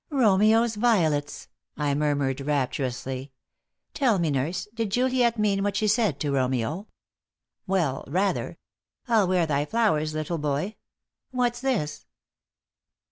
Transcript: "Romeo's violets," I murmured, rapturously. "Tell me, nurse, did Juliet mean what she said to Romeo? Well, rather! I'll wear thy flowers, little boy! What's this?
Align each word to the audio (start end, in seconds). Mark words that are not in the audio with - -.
"Romeo's 0.09 0.73
violets," 0.77 1.47
I 1.77 1.93
murmured, 1.93 2.41
rapturously. 2.41 3.31
"Tell 3.93 4.17
me, 4.17 4.31
nurse, 4.31 4.67
did 4.73 4.89
Juliet 4.89 5.37
mean 5.37 5.61
what 5.61 5.75
she 5.75 5.87
said 5.87 6.19
to 6.21 6.31
Romeo? 6.31 6.87
Well, 7.67 8.05
rather! 8.07 8.57
I'll 9.07 9.27
wear 9.27 9.45
thy 9.45 9.63
flowers, 9.63 10.15
little 10.15 10.39
boy! 10.39 10.77
What's 11.29 11.61
this? 11.61 12.07